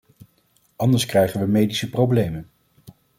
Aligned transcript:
Anders 0.75 1.05
krijgen 1.05 1.39
we 1.39 1.45
medische 1.45 1.89
problemen. 1.89 2.49